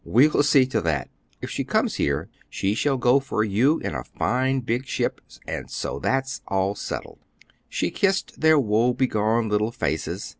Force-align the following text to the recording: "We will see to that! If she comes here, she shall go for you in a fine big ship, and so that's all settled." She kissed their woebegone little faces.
"We 0.03 0.27
will 0.27 0.41
see 0.41 0.65
to 0.65 0.81
that! 0.81 1.11
If 1.43 1.51
she 1.51 1.63
comes 1.63 1.93
here, 1.97 2.27
she 2.49 2.73
shall 2.73 2.97
go 2.97 3.19
for 3.19 3.43
you 3.43 3.77
in 3.81 3.93
a 3.93 4.03
fine 4.03 4.61
big 4.61 4.87
ship, 4.87 5.21
and 5.45 5.69
so 5.69 5.99
that's 5.99 6.41
all 6.47 6.73
settled." 6.73 7.19
She 7.69 7.91
kissed 7.91 8.41
their 8.41 8.57
woebegone 8.57 9.47
little 9.47 9.71
faces. 9.71 10.27